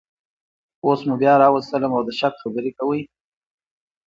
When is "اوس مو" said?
0.85-1.15